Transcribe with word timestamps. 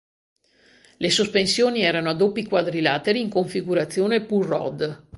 Le 0.97 1.11
sospensioni 1.11 1.81
erano 1.83 2.09
a 2.09 2.15
doppi 2.15 2.43
quadrilateri 2.47 3.19
in 3.21 3.29
configurazione 3.29 4.23
pull 4.25 4.47
rod. 4.47 5.03